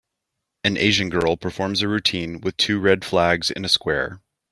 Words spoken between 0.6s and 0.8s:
An